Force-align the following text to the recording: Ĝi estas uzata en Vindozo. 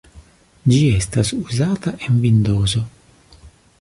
Ĝi 0.71 0.79
estas 0.93 1.31
uzata 1.41 1.93
en 2.07 2.17
Vindozo. 2.25 2.83